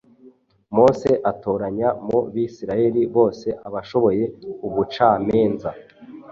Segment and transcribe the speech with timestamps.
[0.75, 4.23] Mose atoranya mu Bisirayeli bose abashoboye
[4.67, 5.69] ubucamenza,